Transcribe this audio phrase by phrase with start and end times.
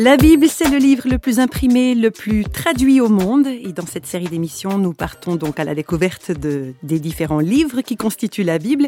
[0.00, 3.48] La Bible, c'est le livre le plus imprimé, le plus traduit au monde.
[3.48, 7.80] Et dans cette série d'émissions, nous partons donc à la découverte de, des différents livres
[7.80, 8.86] qui constituent la Bible.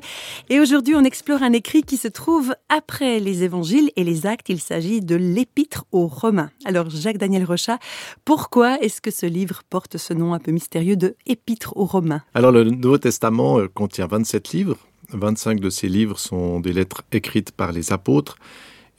[0.51, 4.51] Et aujourd'hui, on explore un écrit qui se trouve après les évangiles et les actes.
[4.51, 6.53] Il s'agit de l'Épître aux Romains.
[6.65, 7.81] Alors, Jacques-Daniel Rochat,
[8.25, 12.23] pourquoi est-ce que ce livre porte ce nom un peu mystérieux de Épître aux Romains?
[12.35, 14.77] Alors, le Nouveau Testament euh, contient 27 livres.
[15.13, 18.37] 25 de ces livres sont des lettres écrites par les apôtres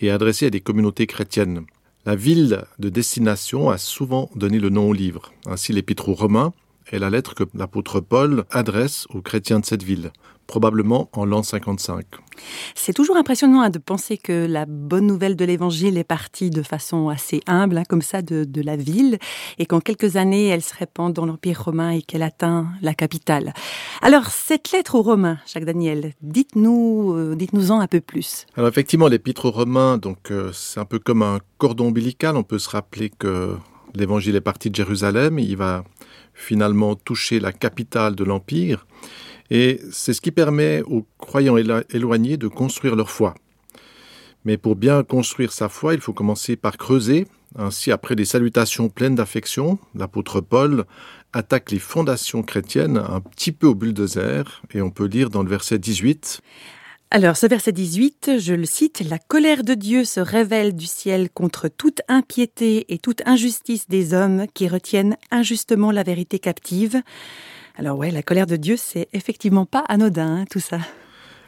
[0.01, 1.63] et adressées à des communautés chrétiennes.
[2.03, 5.31] La ville de destination a souvent donné le nom au livre.
[5.45, 6.51] Ainsi, l'épître aux Romains
[6.91, 10.11] est la lettre que l'apôtre Paul adresse aux chrétiens de cette ville
[10.51, 12.05] probablement en l'an 55.
[12.75, 16.61] C'est toujours impressionnant hein, de penser que la bonne nouvelle de l'Évangile est partie de
[16.61, 19.17] façon assez humble, hein, comme ça, de, de, la ville,
[19.59, 23.53] et qu'en quelques années, elle se répand dans l'Empire romain et qu'elle atteint la capitale.
[24.01, 28.45] Alors, cette lettre aux Romains, Jacques Daniel, dites-nous, euh, dites-nous-en un peu plus.
[28.57, 32.35] Alors, effectivement, l'Épître aux Romains, donc, euh, c'est un peu comme un cordon ombilical.
[32.35, 33.55] On peut se rappeler que
[33.95, 35.83] l'Évangile est parti de Jérusalem, il va
[36.33, 38.85] finalement toucher la capitale de l'Empire.
[39.49, 43.35] Et c'est ce qui permet aux croyants éloignés de construire leur foi.
[44.45, 47.27] Mais pour bien construire sa foi, il faut commencer par creuser.
[47.57, 50.85] Ainsi, après des salutations pleines d'affection, l'apôtre Paul
[51.33, 55.49] attaque les fondations chrétiennes un petit peu au bulldozer, et on peut lire dans le
[55.49, 56.41] verset 18.
[57.13, 61.29] Alors, ce verset 18, je le cite, La colère de Dieu se révèle du ciel
[61.29, 67.01] contre toute impiété et toute injustice des hommes qui retiennent injustement la vérité captive.
[67.75, 70.79] Alors ouais, la colère de Dieu, c'est effectivement pas anodin, hein, tout ça.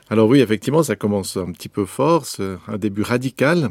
[0.10, 2.26] Alors oui, effectivement, ça commence un petit peu fort,
[2.68, 3.70] un début radical,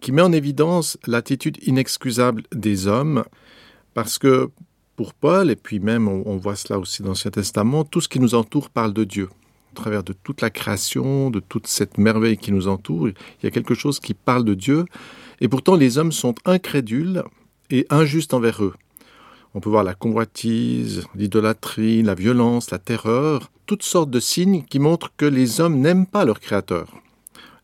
[0.00, 3.22] qui met en évidence l'attitude inexcusable des hommes,
[3.94, 4.50] parce que
[4.96, 8.18] pour Paul, et puis même on, voit cela aussi dans l'Ancien Testament, tout ce qui
[8.18, 9.28] nous entoure parle de Dieu.
[9.72, 13.46] Au travers de toute la création, de toute cette merveille qui nous entoure, il y
[13.46, 14.84] a quelque chose qui parle de Dieu,
[15.40, 17.22] et pourtant les hommes sont incrédules
[17.70, 18.74] et injustes envers eux.
[19.54, 24.78] On peut voir la convoitise, l'idolâtrie, la violence, la terreur, toutes sortes de signes qui
[24.78, 26.88] montrent que les hommes n'aiment pas leur Créateur,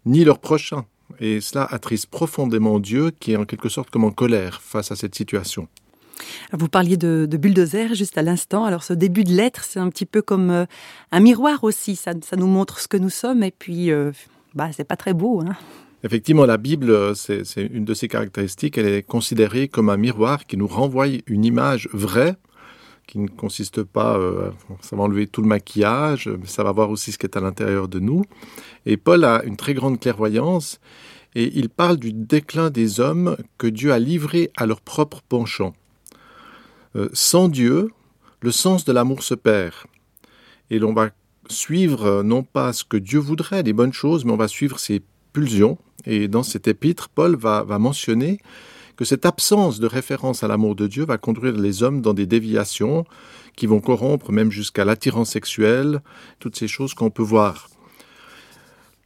[0.04, 0.84] ni leur prochain.
[1.20, 4.96] Et cela attriste profondément Dieu qui est en quelque sorte comme en colère face à
[4.96, 5.68] cette situation.
[6.52, 8.64] Vous parliez de, de bulldozer juste à l'instant.
[8.64, 10.66] Alors ce début de lettre, c'est un petit peu comme euh,
[11.12, 11.96] un miroir aussi.
[11.96, 14.12] Ça, nous montre ce que nous sommes et puis, euh,
[14.54, 15.40] bah, c'est pas très beau.
[15.40, 15.56] Hein
[16.04, 18.78] Effectivement, la Bible, c'est une de ses caractéristiques.
[18.78, 22.36] Elle est considérée comme un miroir qui nous renvoie une image vraie,
[23.06, 24.50] qui ne consiste pas, euh,
[24.80, 27.40] ça va enlever tout le maquillage, mais ça va voir aussi ce qui est à
[27.40, 28.22] l'intérieur de nous.
[28.84, 30.80] Et Paul a une très grande clairvoyance
[31.34, 35.74] et il parle du déclin des hommes que Dieu a livrés à leur propre penchant.
[36.96, 37.90] Euh, sans Dieu,
[38.40, 39.74] le sens de l'amour se perd.
[40.70, 41.10] Et l'on va
[41.48, 44.78] suivre euh, non pas ce que Dieu voudrait, les bonnes choses, mais on va suivre
[44.78, 45.02] ses
[45.32, 48.38] pulsions, et dans cet épître, Paul va, va mentionner
[48.96, 52.24] que cette absence de référence à l'amour de Dieu va conduire les hommes dans des
[52.24, 53.04] déviations
[53.54, 56.00] qui vont corrompre même jusqu'à l'attirance sexuelle,
[56.38, 57.68] toutes ces choses qu'on peut voir.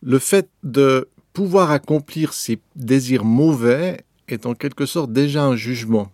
[0.03, 6.13] Le fait de pouvoir accomplir ces désirs mauvais est en quelque sorte déjà un jugement.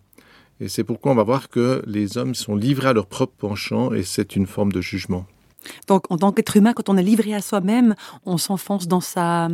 [0.59, 3.93] Et c'est pourquoi on va voir que les hommes sont livrés à leur propre penchant
[3.93, 5.25] et c'est une forme de jugement.
[5.87, 7.95] Donc, en tant qu'être humain, quand on est livré à soi-même,
[8.25, 9.49] on s'enfonce dans sa,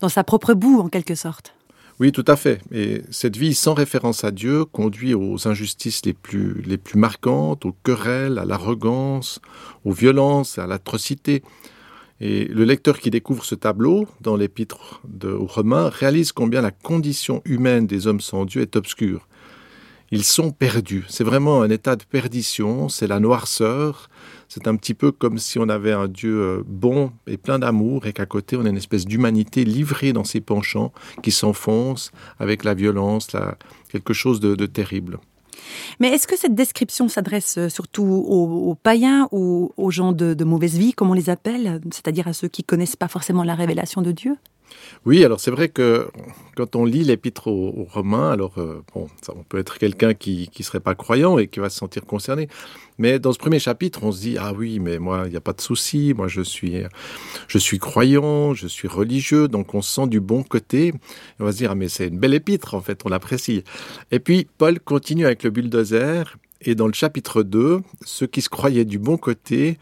[0.00, 1.54] dans sa propre boue, en quelque sorte.
[2.00, 2.60] Oui, tout à fait.
[2.70, 7.64] Et cette vie sans référence à Dieu conduit aux injustices les plus, les plus marquantes,
[7.64, 9.40] aux querelles, à l'arrogance,
[9.84, 11.42] aux violences, à l'atrocité.
[12.20, 17.42] Et le lecteur qui découvre ce tableau dans l'épître aux Romains réalise combien la condition
[17.44, 19.26] humaine des hommes sans Dieu est obscure.
[20.10, 21.04] Ils sont perdus.
[21.08, 24.08] C'est vraiment un état de perdition, c'est la noirceur,
[24.48, 28.06] c'est un petit peu comme si on avait un Dieu euh, bon et plein d'amour
[28.06, 32.64] et qu'à côté on a une espèce d'humanité livrée dans ses penchants qui s'enfonce avec
[32.64, 33.28] la violence,
[33.90, 35.18] quelque chose de, terrible.
[36.00, 40.32] Mais est-ce que cette description s'adresse euh, surtout aux, aux, païens ou aux gens de,
[40.32, 43.54] de mauvaise vie, comme on les appelle, c'est-à-dire à ceux qui connaissent pas forcément la
[43.54, 44.36] révélation de Dieu?
[45.06, 46.08] Oui, alors c'est vrai que
[46.56, 50.50] quand on lit l'épître aux, Romains, alors euh, bon, ça, on peut être quelqu'un qui
[50.58, 52.48] ne serait pas croyant et qui va se sentir concerné.
[52.98, 55.40] Mais dans ce premier chapitre, on se dit ah oui, mais moi il n'y a
[55.40, 56.82] pas de souci, moi je suis
[57.46, 60.92] je suis croyant, je suis religieux, donc on se sent du bon côté.
[61.38, 63.62] on va se dire ah mais c'est une belle épître en fait, on l'apprécie.
[64.10, 68.48] Et puis Paul continue avec le bulldozer et dans le chapitre 2, ceux qui se
[68.48, 69.78] croyaient du bon côté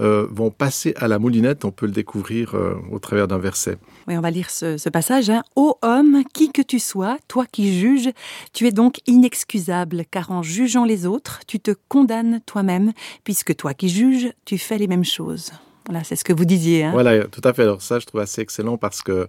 [0.00, 1.64] euh, vont passer à la moulinette.
[1.64, 3.78] On peut le découvrir euh, au travers d'un verset.
[4.06, 5.30] Oui, on va lire ce, passage.
[5.30, 5.42] Hein.
[5.56, 8.10] Ô homme, qui que tu sois, toi qui juges,
[8.52, 12.92] tu es donc inexcusable, car en jugeant les autres, tu te condamnes toi-même,
[13.24, 15.52] puisque toi qui juges, tu fais les mêmes choses.
[15.86, 16.84] Voilà, c'est ce que vous disiez.
[16.84, 16.92] Hein.
[16.92, 17.62] Voilà, tout à fait.
[17.62, 19.28] Alors ça, je trouve assez excellent parce que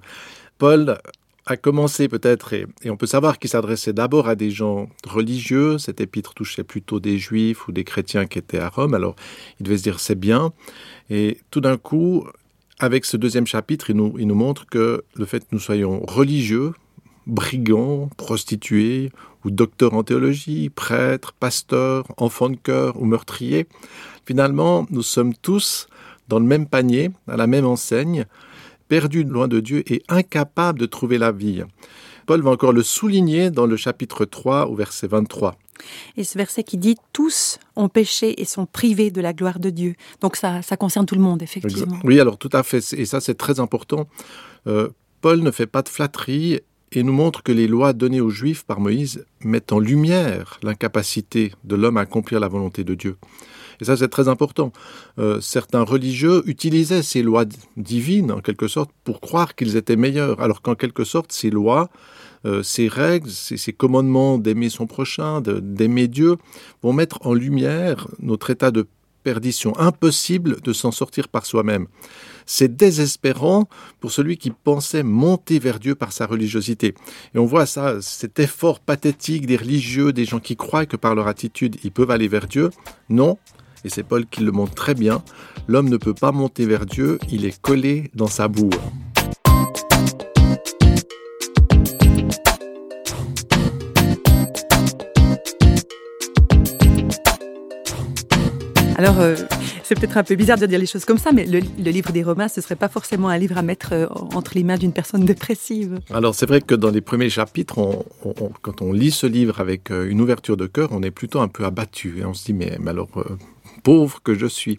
[0.58, 0.98] Paul
[1.48, 6.02] a commencé peut-être, et, on peut savoir qu'il s'adressait d'abord à des gens religieux, cet
[6.02, 9.16] épître touchait plutôt des juifs ou des chrétiens qui étaient à Rome, alors
[9.60, 10.52] il devait se dire c'est bien,
[11.10, 12.28] et tout d'un coup,
[12.80, 16.06] avec ce deuxième chapitre, il nous, il nous montre que le fait que nous soyons
[16.06, 16.74] religieux,
[17.26, 19.12] brigands, prostituées,
[19.46, 23.68] ou docteurs en théologie, prêtres, pasteurs, enfants de cœur ou meurtriers,
[24.26, 25.88] finalement, nous sommes tous
[26.28, 28.26] dans le même panier, à la même enseigne,
[28.88, 31.64] perdu loin de Dieu et incapable de trouver la vie.
[32.26, 35.56] Paul va encore le souligner dans le chapitre 3 au verset 23.
[36.18, 39.70] Et ce verset qui dit Tous ont péché et sont privés de la gloire de
[39.70, 39.96] Dieu.
[40.22, 42.00] Donc ça, ça concerne tout le monde, effectivement.
[42.04, 42.94] Oui, alors tout à fait.
[42.94, 44.08] Et ça, c'est très important.
[44.68, 44.90] Euh,
[45.22, 46.60] Paul ne fait pas de flatterie
[46.92, 51.54] et nous montre que les lois données aux Juifs par Moïse mettent en lumière l'incapacité
[51.64, 53.18] de l'homme à accomplir la volonté de Dieu.
[53.82, 54.72] Et ça, c'est très important.
[55.20, 57.46] Euh, certains religieux utilisaient ces lois
[57.76, 61.90] divines, en quelque sorte, pour croire qu'ils étaient meilleurs, alors qu'en quelque sorte, ces lois,
[62.46, 66.38] euh, ces règles, ces, commandements d'aimer son prochain, d'aimer Dieu,
[66.84, 68.88] vont mettre en lumière notre état de
[69.24, 71.88] perdition, impossible de s'en sortir par soi-même.
[72.46, 73.68] C'est désespérant
[74.00, 76.96] pour celui qui pensait monter vers Dieu par sa religiosité.
[77.36, 81.14] Et on voit ça, cet effort pathétique des religieux, des gens qui croient que par
[81.14, 82.70] leur attitude, ils peuvent aller vers Dieu.
[83.10, 83.38] Non,
[83.84, 85.22] et c'est Paul qui le montre très bien,
[85.68, 88.70] l'homme ne peut pas monter vers Dieu, il est collé dans sa boue.
[98.98, 99.36] Alors, euh,
[99.84, 102.24] c'est peut-être un peu bizarre de dire les choses comme ça, mais le, livre des
[102.24, 105.24] Romains, ce serait pas forcément un livre à mettre euh, entre les mains d'une personne
[105.24, 106.00] dépressive.
[106.10, 107.76] Alors, c'est vrai que dans les premiers chapitres,
[108.64, 111.48] quand on lit ce livre avec euh, une ouverture de cœur, on est plutôt un
[111.48, 112.18] peu abattu.
[112.20, 113.10] Et on se dit, mais, mais alors,
[113.88, 114.78] pauvre que je suis.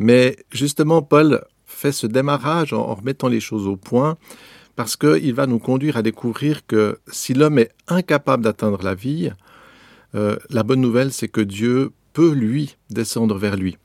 [0.00, 4.16] Mais justement, Paul fait ce démarrage en, remettant les choses au point,
[4.74, 9.30] parce qu'il va nous conduire à découvrir que si l'homme est incapable d'atteindre la vie,
[10.16, 13.78] euh, la bonne nouvelle, c'est que Dieu peut, lui, descendre vers lui.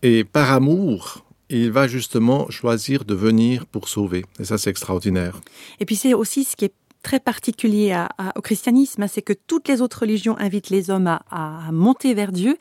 [0.00, 4.24] Et par amour, il va justement choisir de venir pour sauver.
[4.38, 5.38] Et ça, c'est extraordinaire.
[5.80, 7.94] Et puis c'est aussi ce qui est très particulier
[8.34, 12.32] au christianisme, hein, c'est que toutes les autres religions invitent les hommes à monter vers
[12.32, 12.56] Dieu,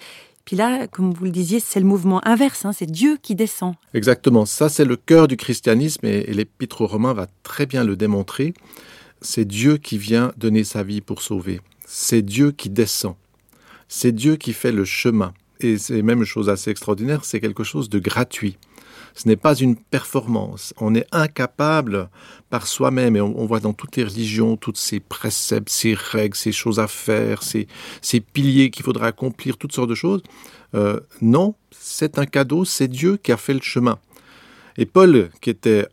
[0.45, 3.75] puis là, comme vous le disiez, c'est le mouvement inverse, hein, c'est Dieu qui descend.
[3.93, 7.95] Exactement, ça c'est le cœur du christianisme et, l'épître aux Romains va très bien le
[7.95, 8.53] démontrer.
[9.21, 11.61] C'est Dieu qui vient donner sa vie pour sauver.
[11.85, 13.15] C'est Dieu qui descend.
[13.87, 15.33] C'est Dieu qui fait le chemin.
[15.61, 18.57] Et c'est même chose assez extraordinaire, c'est quelque chose de gratuit.
[19.15, 20.73] Ce n'est pas une performance.
[20.77, 22.09] On est incapable
[22.49, 26.51] par soi-même, et on, voit dans toutes les religions, toutes ces préceptes, ces règles, ces
[26.51, 27.67] choses à faire, ces,
[28.01, 30.21] ces piliers qu'il faudra accomplir, toutes sortes de choses.
[30.75, 33.99] Euh, non, c'est un cadeau, c'est Dieu qui a fait le chemin.
[34.77, 35.87] Et Paul, qui était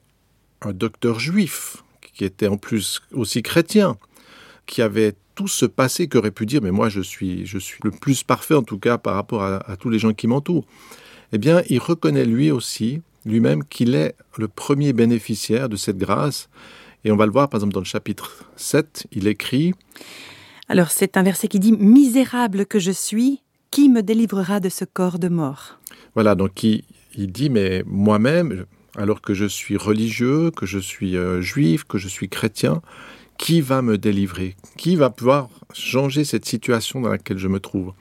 [0.63, 1.83] un docteur juif,
[2.15, 3.99] qui était en plus aussi chrétien,
[4.67, 7.91] qui avait tout ce passé qu'aurait pu dire, mais moi je suis, je suis le
[7.91, 10.67] plus parfait en tout cas par rapport à, à tous les gens qui m'entourent,
[11.33, 16.49] eh bien il reconnaît lui aussi lui-même qu'il est le premier bénéficiaire de cette grâce.
[17.05, 19.75] Et on va le voir, par exemple, dans le chapitre 7, il écrit...
[20.69, 24.85] Alors c'est un verset qui dit⁇ Misérable que je suis, qui me délivrera de ce
[24.85, 25.79] corps de mort?⁇
[26.15, 26.83] Voilà, donc il,
[27.17, 32.07] dit, mais moi-même, alors que je suis religieux, que je suis euh, juif, que je
[32.07, 32.83] suis chrétien,
[33.37, 34.55] qui va me délivrer?
[34.77, 37.93] Qui va pouvoir changer cette situation dans laquelle je me trouve?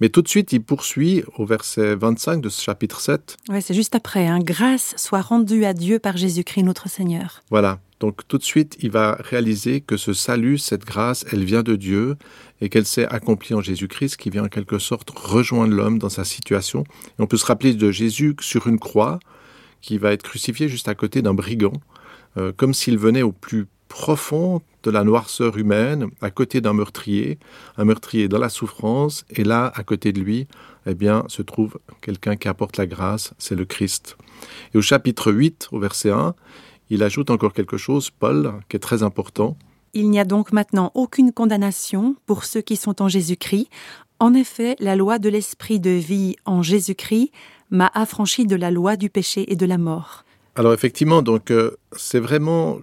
[0.00, 3.36] Mais tout de suite, il poursuit au verset 25 de ce chapitre 7.
[3.48, 4.26] Oui, c'est juste après.
[4.26, 4.38] Hein.
[4.40, 7.42] Grâce soit rendue à Dieu par Jésus-Christ notre Seigneur.
[7.50, 7.80] Voilà.
[8.00, 11.74] Donc tout de suite, il va réaliser que ce salut, cette grâce, elle vient de
[11.74, 12.16] Dieu
[12.60, 16.24] et qu'elle s'est accomplie en Jésus-Christ, qui vient en quelque sorte rejoindre l'homme dans sa
[16.24, 16.84] situation.
[17.18, 19.18] Et on peut se rappeler de Jésus sur une croix,
[19.80, 21.72] qui va être crucifié juste à côté d'un brigand,
[22.36, 27.38] euh, comme s'il venait au plus profond de la noirceur humaine, à côté d'un meurtrier,
[27.76, 30.46] un meurtrier dans la souffrance, et là, à côté de lui,
[30.86, 34.16] eh bien, se trouve quelqu'un qui apporte la grâce, c'est le Christ.
[34.74, 36.34] Et au chapitre 8, au verset 1,
[36.90, 39.56] il ajoute encore quelque chose, Paul, qui est très important.
[39.94, 43.68] Il n'y a donc maintenant aucune condamnation pour ceux qui sont en Jésus-Christ.
[44.20, 47.30] En effet, la loi de l'esprit de vie en Jésus-Christ
[47.70, 50.24] m'a affranchi de la loi du péché et de la mort.
[50.56, 52.78] Alors effectivement, donc euh, c'est vraiment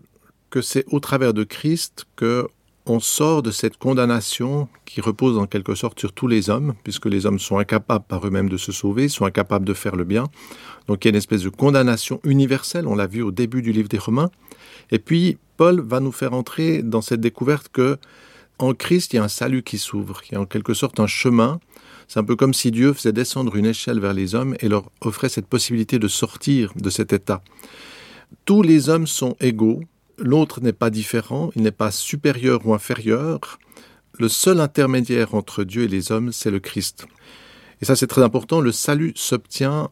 [0.50, 2.48] que c'est au travers de Christ que
[2.88, 7.08] on sort de cette condamnation qui repose en quelque sorte sur tous les hommes, puisque
[7.08, 10.25] les hommes sont incapables par eux-mêmes de se sauver, sont incapables de faire le bien.
[10.88, 13.72] Donc il y a une espèce de condamnation universelle, on l'a vu au début du
[13.72, 14.30] livre des Romains.
[14.92, 17.98] Et puis Paul va nous faire entrer dans cette découverte que
[18.58, 21.00] en Christ, il y a un salut qui s'ouvre, il y a en quelque sorte
[21.00, 21.60] un chemin.
[22.08, 24.90] C'est un peu comme si Dieu faisait descendre une échelle vers les hommes et leur
[25.02, 27.42] offrait cette possibilité de sortir de cet état.
[28.46, 29.82] Tous les hommes sont égaux,
[30.17, 33.60] l'autre n'est pas différent, il n'est pas supérieur ou inférieur.
[34.17, 37.05] Le seul intermédiaire entre Dieu et les hommes, c'est le Christ.
[37.81, 38.62] Et ça, c'est très important.
[38.62, 39.89] Le salut s'obtient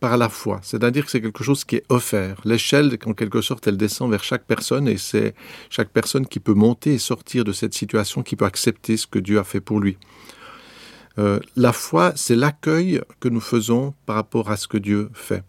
[0.00, 0.60] par la foi.
[0.62, 2.40] C'est-à-dire que c'est quelque chose qui est offert.
[2.44, 5.34] L'échelle, en quelque sorte, elle descend vers chaque personne et c'est
[5.70, 9.18] chaque personne qui peut monter et sortir de cette situation, qui peut accepter ce que
[9.18, 9.96] Dieu a fait pour lui.
[11.18, 15.42] Euh, la foi, c'est l'accueil que nous faisons par rapport à ce que Dieu fait.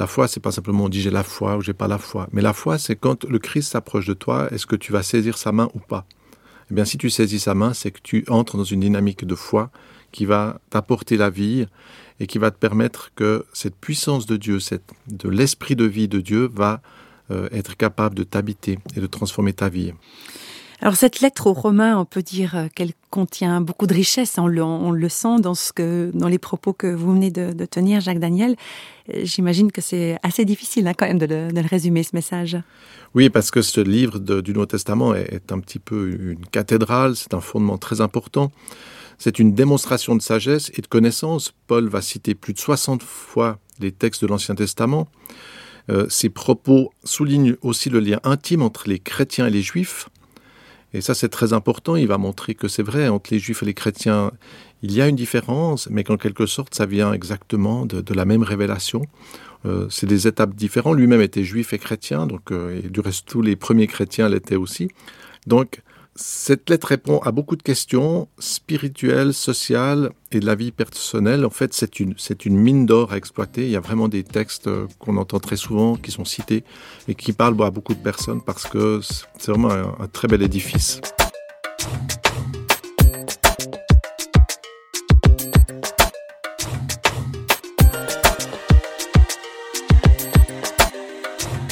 [0.00, 2.26] La foi, c'est pas simplement on dit j'ai la foi ou j'ai pas la foi,
[2.32, 5.36] mais la foi, c'est quand le Christ s'approche de toi, est-ce que tu vas saisir
[5.36, 6.06] sa main ou pas?
[6.70, 9.34] Eh bien, si tu saisis sa main, c'est que tu entres dans une dynamique de
[9.34, 9.70] foi
[10.10, 11.66] qui va t'apporter la vie
[12.18, 16.08] et qui va te permettre que cette puissance de Dieu, cette, de l'esprit de vie
[16.08, 16.80] de Dieu va
[17.30, 19.92] euh, être capable de t'habiter et de transformer ta vie.
[20.82, 24.36] Alors cette lettre aux Romains, on peut dire euh, qu'elle contient beaucoup de richesse.
[24.38, 28.56] On le, on le, sent dans les propos que vous venez de, tenir, Jacques Daniel.
[29.12, 32.56] Euh, j'imagine que c'est assez difficile hein, quand même de le, résumer ce message.
[33.14, 37.14] Oui, parce que ce livre du Nouveau Testament est, un petit peu une cathédrale.
[37.14, 38.50] C'est un fondement très important.
[39.18, 41.52] C'est une démonstration de sagesse et de connaissance.
[41.66, 45.08] Paul va citer plus de 60 fois les textes de l'Ancien Testament.
[45.90, 50.08] Euh, ces propos soulignent aussi le lien intime entre les chrétiens et les juifs.
[50.92, 51.96] Et ça, c'est très important.
[51.96, 54.32] Il va montrer que c'est vrai, entre les juifs et les chrétiens,
[54.82, 58.42] il y a une différence, mais qu'en quelque sorte, ça vient exactement de, la même
[58.42, 59.02] révélation.
[59.66, 60.96] Euh, c'est des étapes différentes.
[60.96, 64.56] Lui-même était juif et chrétien, donc euh, et du reste, tous les premiers chrétiens l'étaient
[64.56, 64.88] aussi.
[65.46, 65.82] Donc,
[66.16, 71.44] cette lettre répond à beaucoup de questions spirituelles, sociales et de la vie personnelle.
[71.44, 73.64] En fait, c'est une, c'est une mine d'or à exploiter.
[73.64, 76.64] Il y a vraiment des textes qu'on entend très souvent, qui sont cités
[77.08, 79.00] et qui parlent à beaucoup de personnes parce que
[79.38, 81.00] c'est vraiment un, un très bel édifice.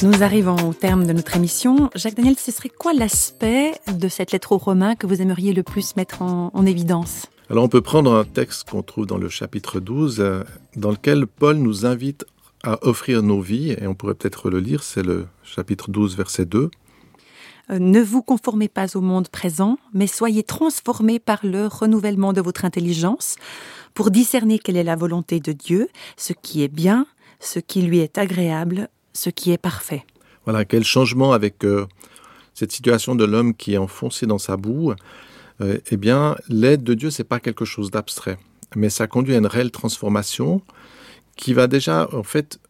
[0.05, 1.90] Nous arrivons au terme de notre émission.
[1.97, 5.64] Jacques Daniel, ce serait quoi l'aspect de cette lettre aux Romains que vous aimeriez le
[5.64, 9.28] plus mettre en, en évidence Alors on peut prendre un texte qu'on trouve dans le
[9.28, 10.45] chapitre 12, euh,
[10.76, 12.25] dans lequel Paul nous invite
[12.62, 16.45] à offrir nos vies, et on pourrait peut-être le lire, c'est le chapitre 12, verset
[16.45, 16.71] 2.
[17.71, 22.40] Euh, ne vous conformez pas au monde présent, mais soyez transformés par le renouvellement de
[22.40, 23.35] votre intelligence
[23.95, 27.05] pour discerner quelle est la volonté de Dieu, ce qui est bien,
[27.40, 30.04] ce qui lui est agréable, ce qui est parfait.
[30.44, 31.87] Voilà, quel changement avec euh,
[32.54, 34.94] cette situation de l'homme qui est enfoncé dans sa boue.
[35.60, 38.38] Euh, eh bien, l'aide de Dieu, c'est pas quelque chose d'abstrait,
[38.76, 40.62] mais ça conduit à une réelle transformation
[41.37, 42.60] qui va déjà, en fait,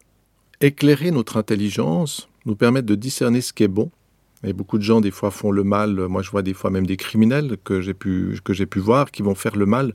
[0.61, 3.91] éclairer notre intelligence, nous permettre de discerner ce qui est bon.
[4.43, 6.07] Et beaucoup de gens, des fois, font le mal.
[6.09, 9.11] Moi, je vois des fois même des criminels que j'ai pu, que j'ai pu voir
[9.11, 9.93] qui vont faire le mal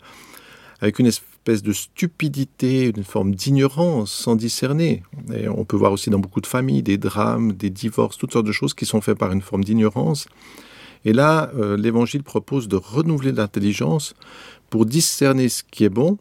[0.82, 5.04] avec une espèce de stupidité, une forme d'ignorance sans discerner.
[5.56, 8.52] On peut voir aussi dans beaucoup de familles des drames, des divorces, toutes sortes de
[8.52, 10.28] choses qui sont faites par une forme d'ignorance.
[11.06, 14.16] Et là, euh, l'Évangile propose de renouveler l'intelligence
[14.70, 16.18] pour discerner ce qui est bon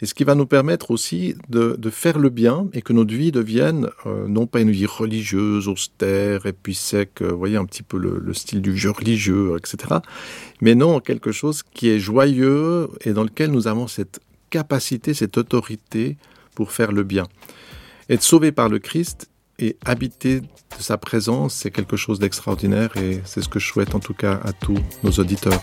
[0.00, 3.14] et ce qui va nous permettre aussi de, de faire le bien et que notre
[3.14, 7.64] vie devienne euh, non pas une vie religieuse, austère et puis sec, euh, voyez un
[7.64, 9.96] petit peu le, le style du jeu religieux, etc.
[10.60, 15.36] Mais non, quelque chose qui est joyeux et dans lequel nous avons cette capacité, cette
[15.36, 16.16] autorité
[16.54, 17.26] pour faire le bien.
[18.08, 19.28] Être sauvé par le Christ
[19.58, 20.46] et habiter de
[20.78, 24.40] sa présence, c'est quelque chose d'extraordinaire et c'est ce que je souhaite en tout cas
[24.44, 25.62] à tous nos auditeurs.